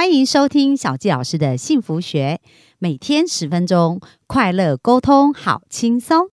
[0.00, 2.40] 欢迎收听小纪老师的幸福学，
[2.78, 6.30] 每天十分钟，快乐沟通，好轻松。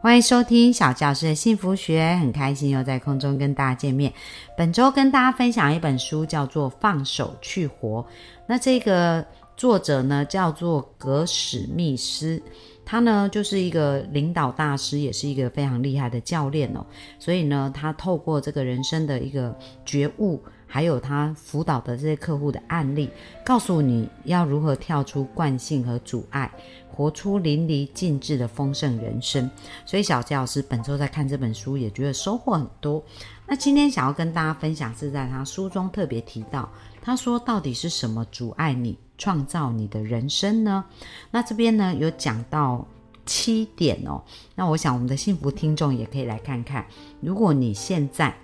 [0.00, 4.10] 欢迎收听小教师的幸福学，很开心又在空中跟大家见面。
[4.56, 8.00] 本周跟大家分享一本书，叫做《放手去活》。
[8.46, 9.26] 那这个
[9.56, 12.42] 作者呢，叫做格史密斯，
[12.84, 16.84] 他呢就是一个领导大师，也是一个非常厉害的教练哦。
[17.18, 23.08] 所以呢，他透过这个人生的一个觉悟，还有他辅导的这些客户的案例，
[23.44, 26.50] 告诉你要如何跳出惯性和阻碍。
[26.88, 29.50] 活出淋漓尽致的丰盛人生，
[29.84, 33.04] 所以小杰老师本周在看这本书，也觉得收获很多。
[33.46, 36.66] 那今天想要跟大家分享，是在他书中特别提到，
[37.06, 40.84] 他说到底是什么阻碍你创造你的人生呢？
[41.30, 42.84] 那这边呢有讲到
[43.24, 44.20] 七点哦。
[44.56, 46.84] 那我想我们的幸福听众也可以来看看，
[47.20, 48.36] 如果你现在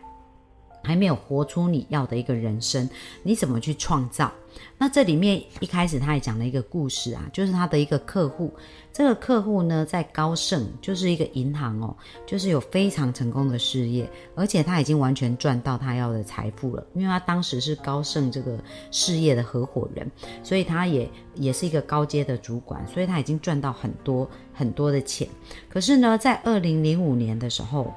[0.83, 2.89] 还没有活出你要的一个人生，
[3.23, 4.31] 你怎么去创造？
[4.77, 8.53] 那这里面一开始他也讲了一个故事啊，就是他的一个客户，
[8.93, 18.59] 这个客户呢在高盛，就是一个银行哦，就是有非常成功的事业，而且他已经完全赚到他要的财富了，因为他当时是高盛这个
[18.91, 20.11] 事业的合伙人，
[20.43, 25.27] 所以他也也是一个高阶的主管，所以他已经赚到很多很多的钱。
[25.71, 27.95] 可是呢，在二零零五年的时候，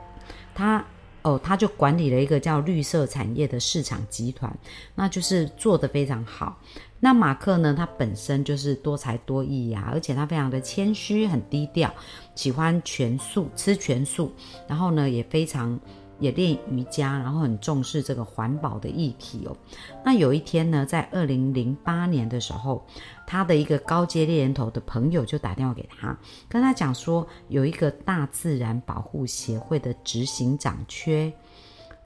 [0.54, 0.86] 他。
[1.26, 4.56] 哦，他就管理了一个叫绿色产业的市场集团，
[4.94, 6.62] 那就是做得非常好。
[7.00, 11.92] 那马克呢，他本身就是多才多艺呀，而且他非常的谦虚，很低调，
[12.36, 14.32] 喜欢全素，吃全素，
[14.68, 15.80] 然后呢，也非常。
[16.20, 19.56] 也练瑜伽，然后很重视这个环保的议题哦。
[20.04, 22.86] 那有一天呢，在二零零八年的时候，
[23.28, 31.32] 他的一个高阶猎人头的朋友就打电话给他，跟他讲说，有一个大自然保护协会的执行长缺，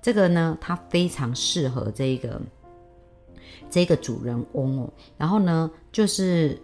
[0.01, 2.41] 这个呢，他非常适合这个
[3.69, 4.93] 这个主人翁哦。
[5.17, 6.59] 然后呢，就是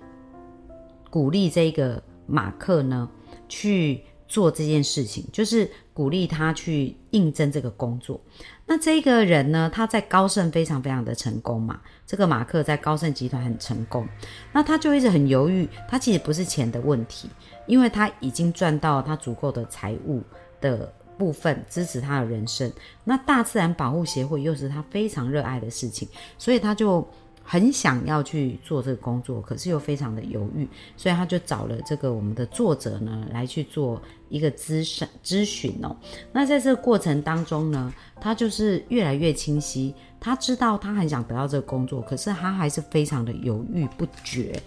[1.10, 3.10] 鼓励这个马克呢
[3.48, 4.02] 去。
[4.28, 8.20] 做这件事情，就是鼓励他去应征这个工作。
[8.66, 11.80] 那这个人呢，他在高盛非常非常的成功嘛。
[12.06, 14.08] 这个马克在高盛集团很成功，
[14.52, 15.68] 那他就一直很犹豫。
[15.88, 17.30] 他其实不是钱的问题，
[17.68, 20.22] 因为他已经赚到他足够的财务
[20.60, 22.72] 的部分支持他的人生。
[23.04, 26.08] 那大自然保护协会又是他非常热爱的事情，
[26.38, 27.08] 所以他就。
[27.48, 35.96] 很想要去做这个工作，可是又非常的犹豫，所以他就找了这个我们的作者呢来去做一个咨询咨询哦。
[36.32, 44.60] 那在这个过程当中呢，他就是越来越清晰，他知道他很想得到这个工作，可是他还是非常的犹豫不决。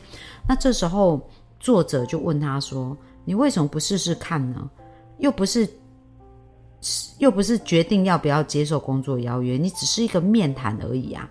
[0.48, 1.20] 那这时候
[1.60, 4.70] 作者就问他说：“你为什么不试试看呢？
[5.18, 5.68] 又不是
[7.18, 11.28] 又不是决定要不要接受工作邀约，你只是一个面谈而已啊。”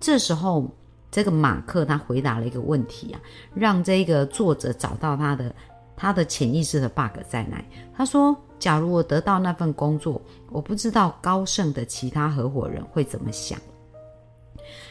[0.00, 0.70] 这时候。
[1.08, 3.20] 这个马克他回答了一个问题啊，
[3.54, 5.54] 让这个作者找到他的
[5.96, 7.64] 他的潜意识的 bug 在哪。
[7.96, 10.20] 他说：“假如我得到那份工作，
[10.50, 13.58] 我不知道高盛的其他合伙人会怎么想。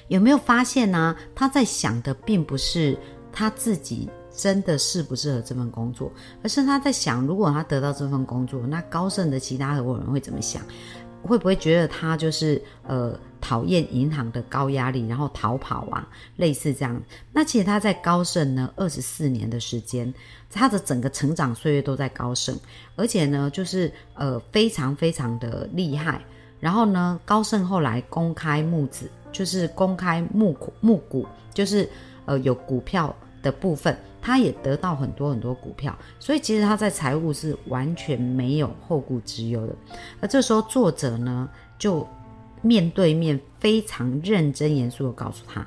[0.07, 1.16] 有没有发现呢？
[1.33, 2.97] 他在想的并不是
[3.31, 6.11] 他自己真的适不适合这份工作，
[6.43, 10.61] 而是他在想，如果他得到这份工作，那高盛的其他合伙人会怎么想？
[11.25, 17.00] 会不会觉得他就是呃？”讨厌银行的高压力，然后逃跑啊，类似这样。
[17.31, 20.12] 那其实他在高盛呢，二十四年的时间，
[20.50, 22.58] 他的整个成长岁月都在高盛，
[22.96, 26.19] 而且呢，就是呃非常非常的厉害。
[26.59, 31.88] 然后呢，高盛后来公开募资，就是公开募募股，就是
[32.25, 39.75] 呃有股票的部分，他也得到很多很多股票，所以其实他在财务是完全没有后顾之忧的。
[40.19, 41.47] 而这时候作者呢，
[41.78, 42.08] 就。
[42.62, 45.64] 面对面非常认真严肃的告诉他，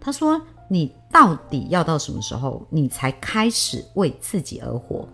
[0.00, 5.08] 他说：“你到底要到什么时候，你才开始为自己而活？”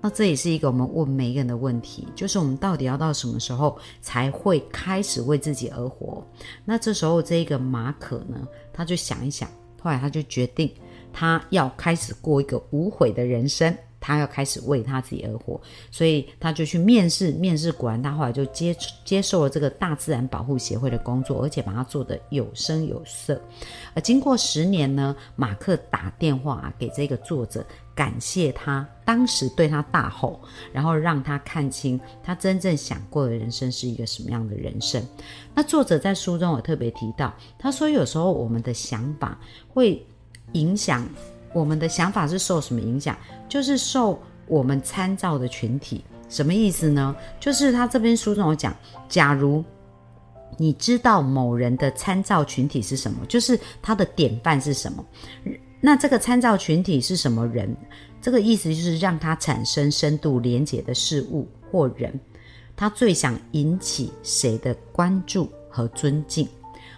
[0.00, 6.26] 那这也是一个我们问每一个人的问题，就是我们到底要到什么时候才会开始为自己而活？
[6.64, 9.46] 那这时候这一个马可呢，他就想一想，
[9.82, 10.72] 后来他就决定，
[11.14, 13.74] 他要开始过一个无悔的人生。
[14.06, 15.58] 他要开始为他自己而活，
[15.90, 23.40] 所以他就去面试，面试果然他后来就接接受了这个大自然保护协会的工作，而且把他做的有声有色。
[23.94, 27.64] 而经过十年呢，马克打电话给这个作者，
[27.94, 30.38] 感谢他当时对他大吼，
[30.70, 35.02] 然后让他看清他真正想过的人生是一个什么样的人生。
[35.54, 40.06] 那作者在书中有特别提到，他说有时候我们的想法会
[40.54, 41.06] 影响。
[41.52, 43.16] 我们的想法是受什么影响？
[43.48, 46.04] 就是受我们参照的群体。
[46.28, 47.14] 什么意思呢？
[47.38, 48.74] 就是他这边书中有讲，
[49.08, 49.62] 假如
[50.56, 55.04] 你知道某人的参照群体是什么，就是他的典范是什么，
[55.80, 57.76] 那这个参照群体是什么人？
[58.20, 62.18] 这个意思就是让他产生深度连结的事物或人，
[62.74, 66.48] 他最想引起谁的关注和尊敬？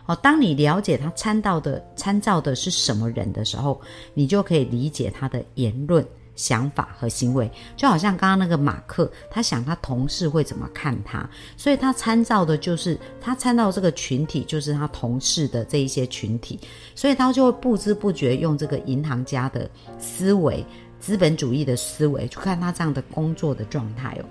[0.06, 3.80] 哦，当你了解他参照的参照的是什么人的时候，
[4.14, 6.06] 你就可以理解他的言论。
[6.36, 11.26] 想法和行为，就好像刚刚那个马克，他想他同事会怎么看他，
[11.56, 16.60] 所以他参照的就是他参照这个群体，就是他同事的这一些群体，
[16.94, 19.66] 所以他就会不知不觉用这个银行家的
[19.98, 20.62] 思维、
[21.00, 24.24] 资本主义的思维去看他这样的工作的状态哦。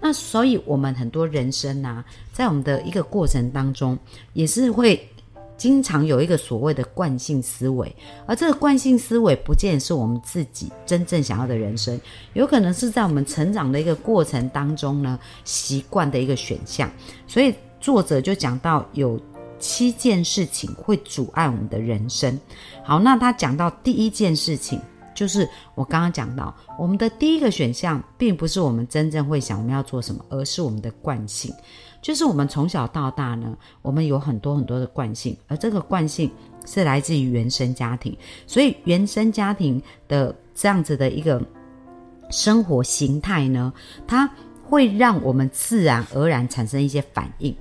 [0.00, 2.02] 那所以我们很多人生啊，
[2.32, 3.98] 在我们的一个过程当中，
[4.32, 5.06] 也是会。
[5.60, 12.00] 经常有一个所谓的惯性思维，而这个惯性思维不见是我们自己真正想要的人生，
[12.32, 16.90] 有可能是在我们成长的一个过程当中呢习惯的一个选项。
[17.26, 19.20] 所以作者就讲到有
[19.58, 22.40] 七件事情会阻碍我们的人生。
[22.82, 24.80] 好，那他讲到第一件事情，
[25.14, 31.54] 就是我刚刚讲到，我们的第一个选项并不是我们真正会想我们要做什么，而是我们的惯性。
[32.00, 36.30] 就是我们从小到大呢，我们有很多很多的惯性，而这个惯性
[36.64, 38.16] 是来自于原生家庭，
[38.46, 41.42] 所以原生家庭的这样子的一个
[42.30, 43.72] 生活形态呢，
[44.06, 44.28] 它
[44.62, 47.54] 会让我们自然而然产生一些反应。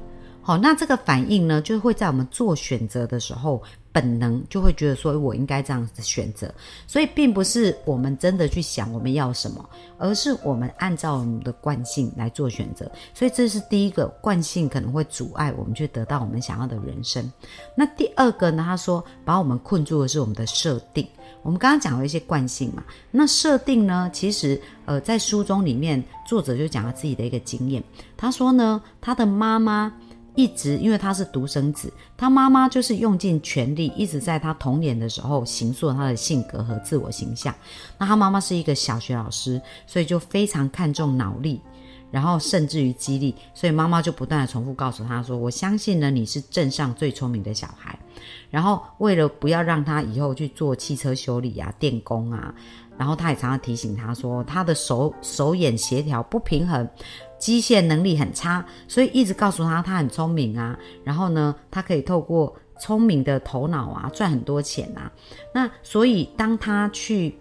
[0.49, 3.61] 好，那这个反应呢，就会在我们做选择的时候。
[3.91, 6.53] 本能就会觉得说，我应该这样子选择，
[6.85, 9.67] 所以并不是我们真的去想我们要什么，
[9.97, 12.89] 而是我们按照我们的惯性来做选择。
[13.15, 17.29] 所以这是第一个惯性可能会阻碍我们去得到我们想要的人生。
[17.75, 18.63] 那第二个呢？
[18.63, 21.05] 他说把我们困住的是我们的设定。
[21.41, 24.07] 我们刚刚讲了一些惯性嘛，那设定呢？
[24.13, 27.83] 其实呃，在书中里面，作者就讲了自己的一个经验。
[28.15, 29.91] 他说呢，他的妈妈。
[30.39, 37.53] 一直因为他是独生子，他妈妈就是用尽全力，一直在他童年的时候形塑他的性格和自我形象。
[37.97, 41.59] 那他妈妈是一个小学老师，所以就非常看重脑力，
[42.09, 47.99] 然后甚至于激励，所以妈妈就不断的重复告诉他说：“我相信呢，你是镇上最聪明的小孩。”
[48.49, 52.55] 然后为了不要让他以后去做汽车修理啊、电工啊，
[52.97, 56.87] 然后他也常常提醒他说，他的手手眼协调不平衡。
[57.39, 65.09] 机械能力很差，所以一直告诉他他很聪明啊，然后呢，他可以透过聪明的头脑啊赚很多钱啊。
[65.53, 67.33] 那所以当他去，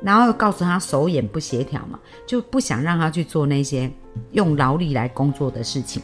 [0.00, 3.90] 然后又告诉他手眼不协调嘛，就不想让他去做那些
[4.30, 6.00] 用劳力来工作的事情。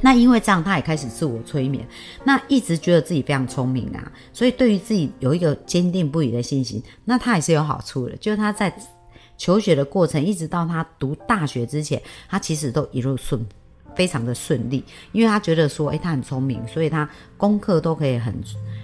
[0.00, 1.86] 那因为这样，他也开始自我催眠，
[2.24, 8.72] 那一直觉得自己非常聪明啊，所以对于自己有一个坚定不移的信心，那他也是有好处的，就是他在。
[9.40, 13.40] 求学的过程，一直到他读大学之前，他其实都一路顺，
[13.96, 17.08] 非常的顺利，因为他觉得说，诶，他很聪明，所以他
[17.38, 18.34] 功课都可以很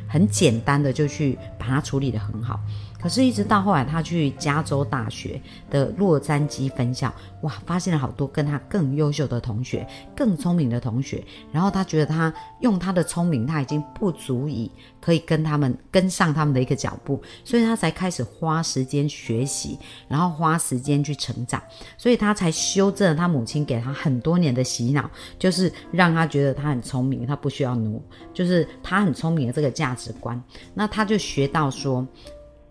[0.09, 2.59] 很简单的就去把它处理的很好。
[3.07, 9.87] 可是，一直到后来，他去加州大学的洛杉矶分校，哇，发现了好多跟他更优秀的同学、
[10.17, 11.23] 更聪明的同学。
[11.53, 14.69] 然后他觉得他用他的聪明，他已经不足以
[15.01, 21.63] 可以跟他们跟上他们的一个脚步，所以他才开始花时间学习，然后花时间去成长。
[21.97, 25.09] 所以他才修正了他母亲给他很多年的洗脑，
[25.39, 28.03] 就是让他觉得他很聪明，他不需要努，
[28.35, 30.43] 就是他很聪明的这个价值观。
[30.75, 32.05] 那他就学到说。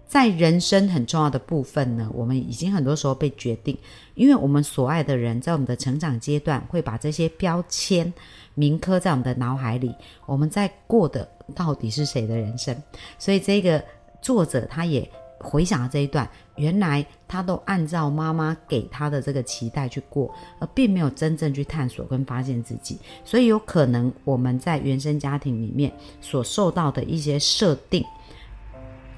[0.07, 3.77] 在人生很重要的部分呢，我们已经很多时候被决定，
[4.13, 8.13] 因为我们所爱的人在我们的成长阶段会把这些标签
[8.53, 9.93] 铭刻在我们的脑海里。
[10.25, 12.75] 我们在过的到底是谁的人生？
[13.17, 13.83] 所以这个
[14.21, 15.09] 作者他也
[15.39, 22.97] 回想了这一段，原来他都按照妈妈给他的这个期待去过，而并没有真正去探索跟发现自己。
[23.23, 28.03] 所以有可能我们在原生家庭里面所受到的一些设定，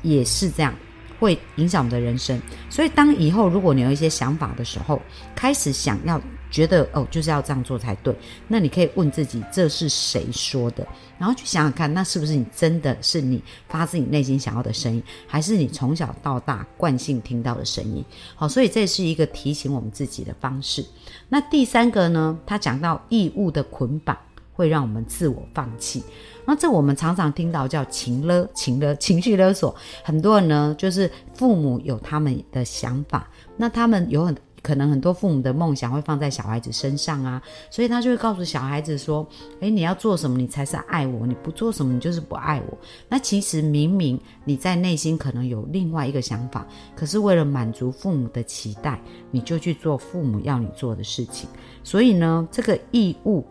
[0.01, 0.73] 也是这样。
[1.19, 2.39] 会影响我们的人生，
[2.69, 5.01] 所以当以后如果你有一些想法的时候，
[5.35, 8.15] 开始想要觉得哦就是要这样做才对，
[8.47, 10.85] 那你可以问自己这是谁说的，
[11.17, 18.05] 然后去想想看，那是不是你真的是你发自你内心想要的声音，还是你从小到大惯性听到的声音？
[18.35, 20.85] 好，所以这是一个提醒我们自己的方式。
[21.29, 24.15] 那第三个呢，他讲到义务的捆绑
[24.57, 26.03] 会让我们自我放弃。
[26.43, 29.73] 那这我们常常听到叫情勒、情勒、情绪勒索。
[30.03, 39.25] 很多人呢，就是父母有他们的想法，那他们有很可能很多父母的梦想会放在小孩子身上啊，所以他就会告诉小孩子说
[39.61, 48.99] ：“诶，你要做什么，你才是爱我；你不做什么，你就是不爱我。”那其实明明你在内心可能有另外一个想法，可是为了满足父母的期待，
[49.31, 51.47] 你就去做父母要你做的事情。
[51.83, 53.45] 所以呢，这个义务，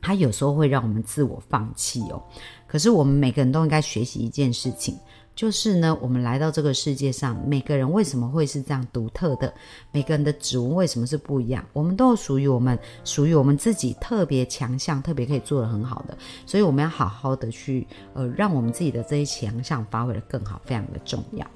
[0.00, 2.22] 它有时候会让我们自我放弃哦。
[2.66, 4.96] 可是我们每个人都应该学习一件事情。
[5.36, 9.50] 就是呢，我们来到这个世界上，每个人为什么会是这样独特的？
[9.90, 11.64] 每个人的指纹为什么是不一样？
[11.72, 21.46] 我们都属于我们、属于我们自己特别强项、特别可以做得很好的，所以我们要好好的去呃，让我们自己的这些强项发挥的更好，非常的重要。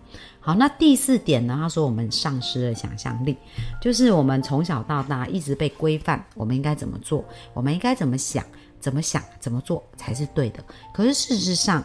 [0.40, 1.54] 好，那第四点呢？
[1.60, 3.36] 他说我们丧失了想象力，
[3.82, 7.22] 就是我们从小到大一直被规范，我们应该怎么做？
[7.52, 8.42] 我们应该怎么想？
[8.80, 9.22] 怎么想？
[9.40, 10.64] 怎么做才是对的？
[10.94, 11.84] 可是事实上。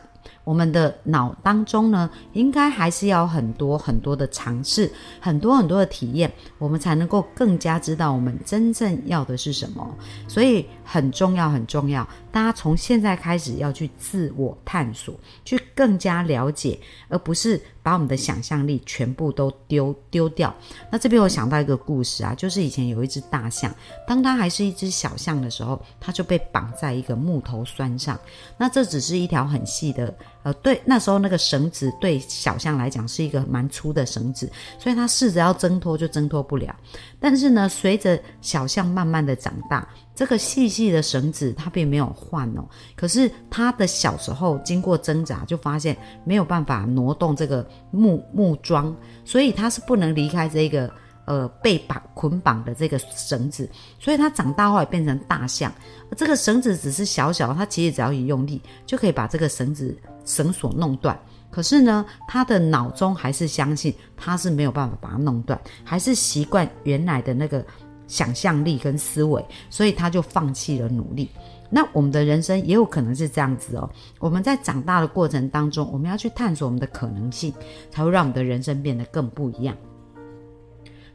[0.50, 9.96] 我们的脑当中呢，应该还是要很多很多的尝试，很多很多的体验，我们才能够更加知道我们真正要的是什么。
[10.28, 12.08] 所以很重要，很重要。
[12.32, 15.14] 大家从现在开始要去自我探索，
[15.46, 16.80] 去更加了解，
[17.10, 20.52] 而不是把我们的想象力全部都丢丢掉。
[20.90, 23.72] 那这边我想到一个故事啊，就是以前有一只大象，
[24.08, 28.20] 当它还是一只小象的时候，它就被绑在一个木头栓上。
[28.58, 36.74] 那这只是一条很细的，呃，对，那时候那个绳子对小象来讲是一个蛮粗的绳子，所以它试着要挣脱就挣脱不了。
[37.20, 42.64] 但是呢，随着小象慢慢的长大，这个细细的绳子它并没有换哦，
[42.96, 50.90] 可是它的小时候经过挣扎，就发现没有办法挪动这个木木桩，所以它是不能离开这个
[51.30, 53.70] 呃被绑捆绑的这个绳子，
[54.00, 55.72] 所以它长大后也变成大象，
[56.18, 59.96] 这个绳子只是小小，它其实只要一用力就可以把这个绳子
[60.26, 61.18] 绳索弄断，
[61.52, 67.64] 可是呢，他的脑中还是相信他是没有办法把它弄断，还是习惯原来的那个。
[68.10, 71.30] 想象力跟思维，所以他就放弃了努力。
[71.70, 73.88] 那我们的人生也有可能是这样子哦。
[74.18, 77.54] 我们在长大的过程当中，我们要去探索我们的可能性，
[77.92, 79.78] 才会让我们的人生变得更不一样。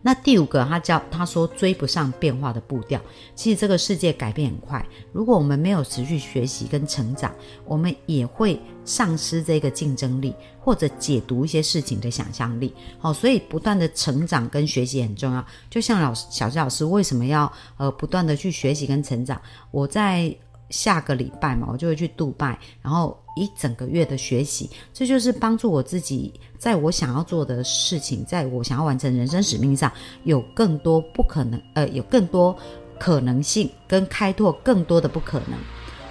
[0.06, 3.00] 那第五个，他叫他说追不上变化的步调。
[3.34, 7.34] 其实这个世界改变很快，如果我们没有持续学习跟成长，
[7.64, 12.74] 我们也会丧失这个竞争力，或者解读一些事情的想象力。
[12.98, 15.42] 好，所以不断的成长跟学习很重要。
[15.70, 19.40] 就像老师小教老师为什么要呃不断的去学习跟成长？
[19.70, 20.36] 我在。
[20.74, 29.90] 下个礼拜嘛，我就会去杜拜，然后一整个月的学习，这就是帮助我自己，在我想要做的事情，在我想要完成人生使命上，
[30.24, 32.56] 有更多不可能，呃，有更多
[32.98, 35.56] 可能性，跟开拓更多的不可能。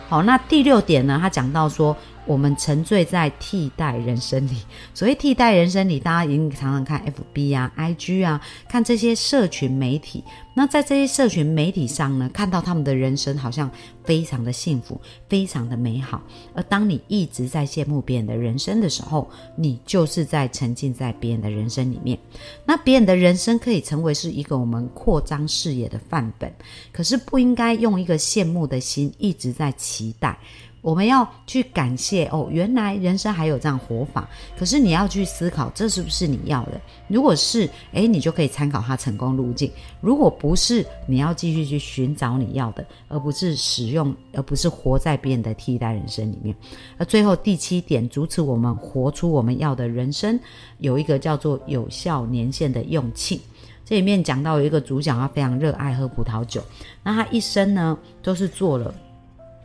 [0.08, 1.96] 好，那第六点呢，他讲到说。
[2.26, 4.58] 我们沉醉在替代人生里，
[4.94, 7.04] 所谓替代人生里，大家一定常常看
[7.34, 10.24] FB 啊、IG 啊，看这些社群媒体。
[10.56, 13.70] 那在这些社群媒体上呢，看到他们的人生好像
[14.04, 16.22] 非常的幸福，非常的美好。
[16.54, 22.18] 而当你一直在羡慕别人的人生的时候，你就是在沉浸在别人的人生里面。
[22.66, 26.54] 那别人的人生可以成为是一个我们扩张视野的范本，
[26.92, 30.38] 可是不应该用一个羡慕的心一直在期待。
[30.84, 34.28] 我们要去感谢哦，原来人生还有这样活法。
[34.58, 36.80] 可是你要去思考，这是不是你要的？
[37.08, 39.70] 如果是，诶，你就可以参考他成功路径；
[40.02, 46.54] 如果不是，你要继续去寻找你要的，而不是使用，而不是活在别人的替代人生里面。
[46.98, 50.38] 而最后第七点，阻止我们活出我们要的人生，
[50.80, 53.40] 有一个叫做有效年限的用气。
[53.86, 56.62] 这里面讲到有一个主角，他非常热爱喝葡萄酒，
[57.04, 58.94] 那他一生呢都是做了。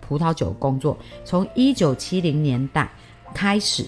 [0.09, 2.91] 葡萄酒工作，从一九七零年代
[3.35, 3.85] 开始，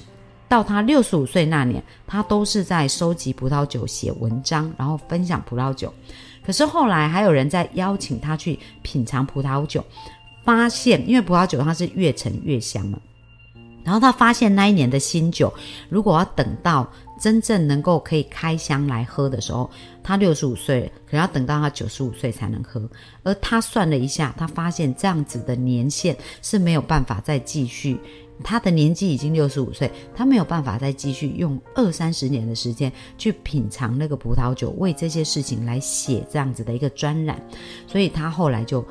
[0.48, 5.92] 到他六十五岁那年，他都是在收集葡萄酒、写文章，然后分享葡萄酒。
[6.44, 9.82] 可是后来还有人在邀请他去品尝葡萄酒，
[10.44, 12.98] 发现因为葡萄酒它是越陈越香嘛，
[13.82, 15.52] 然后他发现那一年的新酒，
[15.88, 16.86] 如果要等到。
[17.20, 19.70] 真正能够可以开箱来喝的时候，
[20.02, 22.88] 他六十五岁，可要等到他九十五岁才能喝。
[23.22, 28.00] 而他算了一下，他发现这样子的年限是没有办法再继续。
[28.42, 37.38] 他的年纪已经六十五岁，他没有办法再继续用二三十年的时间去品尝那个葡萄酒，为这些事情来写这样子的一个专栏。
[37.86, 38.82] 所以他后来就，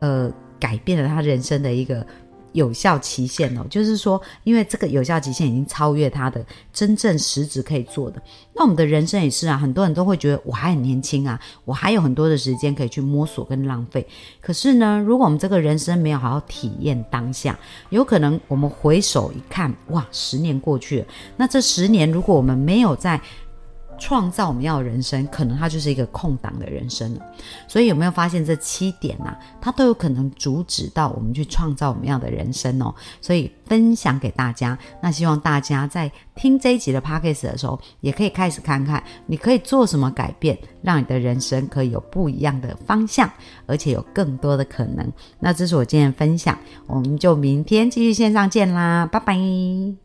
[0.00, 2.04] 呃，改变了他人生的一个。
[2.54, 8.22] 有效期限哦，就是说，因为这个有效期限已经超越他的真正实质可以做的。
[8.54, 14.06] 那我们的人生也是啊，很多人都会觉得我还很年轻啊，我还有很多的时间可以去摸索跟浪费。
[14.40, 17.58] 可是呢，如果我们这个人生没有好好体验当下，
[17.90, 21.06] 有可能我们回首一看，哇，十年过去了。
[21.36, 23.20] 那这十年，如果我们没有在
[24.04, 27.20] 创造我们要的人生，可能它就是一个空档的人生了。
[27.66, 32.94] 所以有没有发现这七点呐、它都有可能阻止到我们去创造我们要的人生哦。
[33.22, 43.30] 所以分享给大家，那希望大家在听这一集的 podcast 的时候，也可以开始看看，你可以做什么改变，让你的人生可以有不一样的方向，
[43.64, 45.10] 而且有更多的可能。
[45.38, 50.03] 那这是我今天的分享，我们就明天继续线上见啦，拜拜。